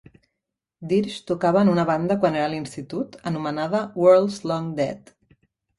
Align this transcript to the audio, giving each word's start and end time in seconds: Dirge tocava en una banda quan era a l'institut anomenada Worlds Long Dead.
Dirge 0.93 1.19
tocava 1.33 1.61
en 1.65 1.69
una 1.75 1.85
banda 1.91 2.17
quan 2.25 2.39
era 2.41 2.49
a 2.49 2.53
l'institut 2.55 3.21
anomenada 3.35 3.87
Worlds 4.05 4.45
Long 4.53 4.75
Dead. 4.83 5.19